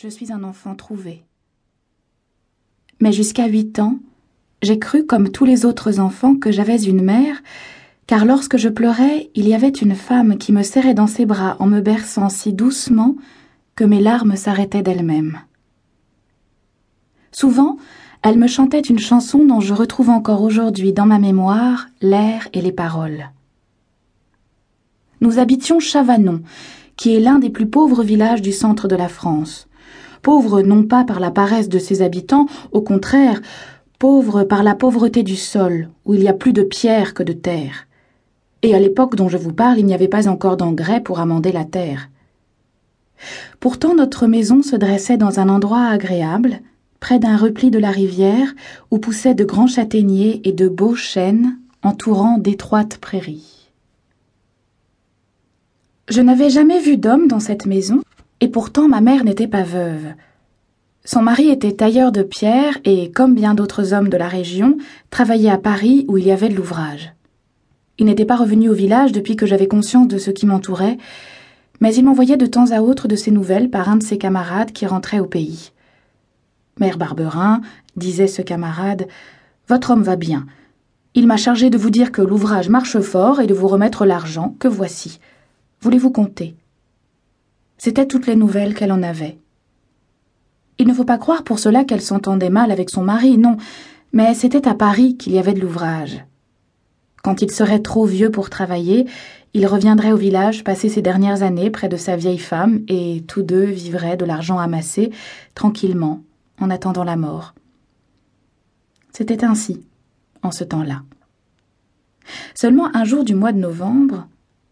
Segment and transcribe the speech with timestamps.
[0.00, 1.24] je suis un enfant trouvé.
[3.00, 3.98] Mais jusqu'à huit ans,
[4.62, 7.42] j'ai cru, comme tous les autres enfants, que j'avais une mère,
[8.06, 11.56] car lorsque je pleurais, il y avait une femme qui me serrait dans ses bras
[11.58, 13.16] en me berçant si doucement
[13.74, 15.40] que mes larmes s'arrêtaient d'elles-mêmes.
[17.32, 17.76] Souvent,
[18.22, 22.60] elle me chantait une chanson dont je retrouve encore aujourd'hui dans ma mémoire l'air et
[22.60, 23.30] les paroles.
[25.20, 26.42] Nous habitions Chavanon,
[26.96, 29.68] qui est l'un des plus pauvres villages du centre de la France.
[30.22, 33.40] Pauvre non pas par la paresse de ses habitants, au contraire,
[33.98, 37.32] pauvre par la pauvreté du sol, où il y a plus de pierre que de
[37.32, 37.86] terre.
[38.62, 41.52] Et à l'époque dont je vous parle, il n'y avait pas encore d'engrais pour amender
[41.52, 42.08] la terre.
[43.60, 46.60] Pourtant notre maison se dressait dans un endroit agréable,
[47.00, 48.54] près d'un repli de la rivière,
[48.90, 53.70] où poussaient de grands châtaigniers et de beaux chênes entourant d'étroites prairies.
[56.08, 58.00] Je n'avais jamais vu d'homme dans cette maison,
[58.40, 60.14] et pourtant ma mère n'était pas veuve.
[61.04, 64.76] Son mari était tailleur de pierre et, comme bien d'autres hommes de la région,
[65.10, 67.14] travaillait à Paris où il y avait de l'ouvrage.
[67.98, 70.98] Il n'était pas revenu au village depuis que j'avais conscience de ce qui m'entourait,
[71.80, 74.72] mais il m'envoyait de temps à autre de ses nouvelles par un de ses camarades
[74.72, 75.72] qui rentrait au pays.
[76.78, 77.60] Mère Barberin,
[77.96, 79.08] disait ce camarade,
[79.66, 80.46] votre homme va bien.
[81.14, 84.54] Il m'a chargé de vous dire que l'ouvrage marche fort et de vous remettre l'argent
[84.60, 85.18] que voici.
[85.80, 86.54] Voulez-vous compter?
[87.78, 89.38] C'étaient toutes les nouvelles qu'elle en avait.
[90.78, 93.56] Il ne faut pas croire pour cela qu'elle s'entendait mal avec son mari, non,
[94.12, 96.24] mais c'était à Paris qu'il y avait de l'ouvrage.
[97.22, 99.06] Quand il serait trop vieux pour travailler,
[99.54, 103.42] il reviendrait au village passer ses dernières années près de sa vieille femme, et tous
[103.42, 105.10] deux vivraient de l'argent amassé,
[105.54, 106.22] tranquillement,
[106.60, 107.54] en attendant la mort.
[109.12, 109.84] C'était ainsi,
[110.42, 111.02] en ce temps-là.
[112.54, 114.28] Seulement un jour du mois de novembre,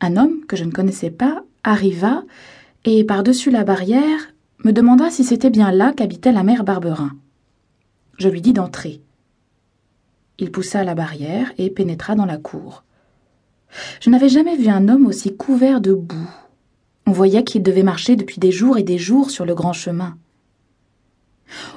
[0.00, 2.22] un homme que je ne connaissais pas arriva
[2.84, 4.32] et, par-dessus la barrière,
[4.64, 7.12] me demanda si c'était bien là qu'habitait la mère Barberin.
[8.18, 9.00] Je lui dis d'entrer.
[10.38, 12.84] Il poussa la barrière et pénétra dans la cour.
[14.00, 16.30] Je n'avais jamais vu un homme aussi couvert de boue.
[17.06, 20.16] On voyait qu'il devait marcher depuis des jours et des jours sur le grand chemin.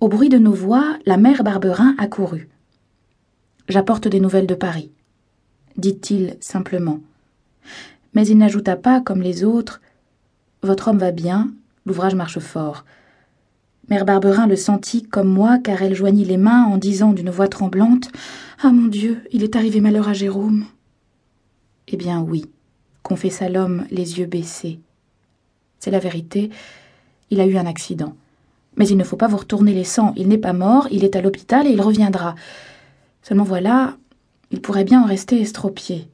[0.00, 2.48] Au bruit de nos voix, la mère Barberin accourut.
[3.68, 4.92] J'apporte des nouvelles de Paris,
[5.76, 7.00] dit-il simplement.
[8.14, 9.80] Mais il n'ajouta pas, comme les autres,
[10.66, 11.52] Votre homme va bien,
[11.84, 12.84] l'ouvrage marche fort.
[13.88, 17.46] Mère Barberin le sentit comme moi, car elle joignit les mains en disant d'une voix
[17.46, 18.10] tremblante
[18.60, 20.64] Ah mon Dieu, il est arrivé malheur à Jérôme.
[21.86, 22.46] Eh bien oui,
[23.04, 24.80] confessa l'homme, les yeux baissés.
[25.78, 26.50] C'est la vérité,
[27.30, 28.16] il a eu un accident.
[28.74, 31.14] Mais il ne faut pas vous retourner les sangs, il n'est pas mort, il est
[31.14, 32.34] à l'hôpital et il reviendra.
[33.22, 33.96] Seulement voilà,
[34.50, 36.08] il pourrait bien en rester estropié.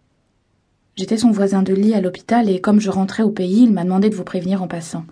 [0.97, 3.85] J'étais son voisin de lit à l'hôpital et comme je rentrais au pays, il m'a
[3.85, 5.05] demandé de vous prévenir en passant.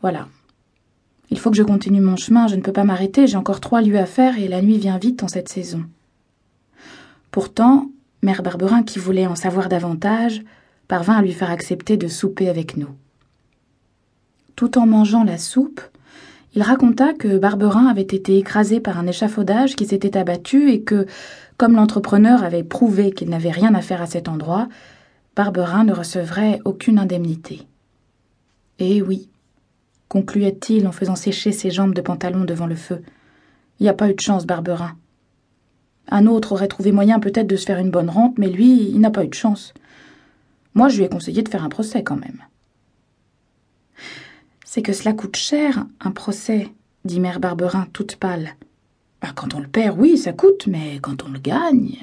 [0.00, 0.28] Voilà,
[1.30, 3.82] il faut que je continue mon chemin, je ne peux pas m'arrêter, j'ai encore trois
[3.82, 5.84] lieues à faire et la nuit vient vite en cette saison.
[7.30, 7.90] Pourtant,
[8.22, 10.42] Mère Barberin, qui voulait en savoir davantage,
[10.88, 12.88] parvint à lui faire accepter de souper avec nous.
[14.56, 15.80] Tout en mangeant la soupe,
[16.54, 21.06] il raconta que Barberin avait été écrasé par un échafaudage qui s'était abattu et que,
[21.56, 24.68] comme l'entrepreneur avait prouvé qu'il n'avait rien à faire à cet endroit,
[25.36, 27.62] Barberin ne recevrait aucune indemnité.
[28.80, 29.28] Eh oui,
[30.08, 33.02] concluait-il en faisant sécher ses jambes de pantalon devant le feu.
[33.78, 34.96] Il n'y a pas eu de chance, Barberin.
[36.08, 39.00] Un autre aurait trouvé moyen peut-être de se faire une bonne rente, mais lui, il
[39.00, 39.72] n'a pas eu de chance.
[40.74, 42.42] Moi, je lui ai conseillé de faire un procès quand même.
[44.72, 46.68] C'est que cela coûte cher, un procès,
[47.04, 48.50] dit mère Barberin toute pâle.
[49.20, 51.98] Bah, quand on le perd, oui, ça coûte, mais quand on le gagne.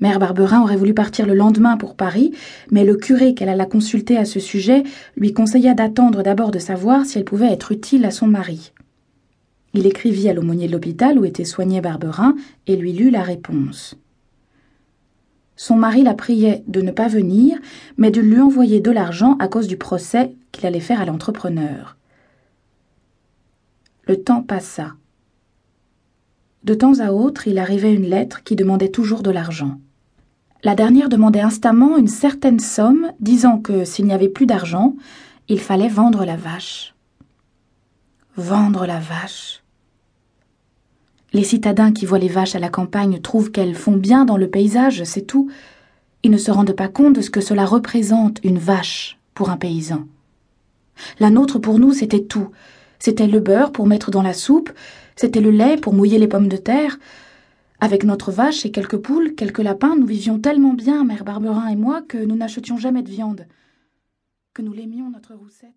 [0.00, 2.32] Mère Barberin aurait voulu partir le lendemain pour Paris,
[2.72, 4.82] mais le curé qu'elle alla consulter à ce sujet
[5.16, 8.72] lui conseilla d'attendre d'abord de savoir si elle pouvait être utile à son mari.
[9.74, 12.34] Il écrivit à l'aumônier de l'hôpital où était soigné Barberin
[12.66, 13.96] et lui lut la réponse.
[15.62, 17.56] Son mari la priait de ne pas venir,
[17.96, 21.96] mais de lui envoyer de l'argent à cause du procès qu'il allait faire à l'entrepreneur.
[24.08, 24.94] Le temps passa.
[26.64, 29.78] De temps à autre, il arrivait une lettre qui demandait toujours de l'argent.
[30.64, 34.96] La dernière demandait instamment une certaine somme, disant que s'il n'y avait plus d'argent,
[35.46, 36.92] il fallait vendre la vache.
[38.36, 39.62] Vendre la vache.
[41.32, 44.50] Les citadins qui voient les vaches à la campagne trouvent qu'elles font bien dans le
[44.50, 45.50] paysage, c'est tout.
[46.22, 49.56] Ils ne se rendent pas compte de ce que cela représente, une vache, pour un
[49.56, 50.04] paysan.
[51.18, 52.50] La nôtre, pour nous, c'était tout.
[52.98, 54.70] C'était le beurre pour mettre dans la soupe,
[55.16, 56.98] c'était le lait pour mouiller les pommes de terre,
[57.80, 61.74] avec notre vache et quelques poules, quelques lapins, nous vivions tellement bien, mère Barberin et
[61.74, 63.46] moi, que nous n'achetions jamais de viande,
[64.54, 65.74] que nous l'aimions notre roussette.